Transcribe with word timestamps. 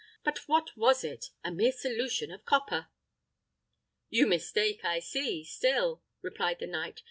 But 0.23 0.39
what 0.47 0.75
was 0.75 1.03
it? 1.03 1.27
A 1.43 1.51
mere 1.51 1.71
solution 1.71 2.31
of 2.31 2.43
copper." 2.43 2.87
"You 4.09 4.25
mistake, 4.25 4.83
I 4.83 4.97
see, 4.99 5.43
still," 5.43 6.01
replied 6.23 6.57
the 6.57 6.65
knight. 6.65 6.99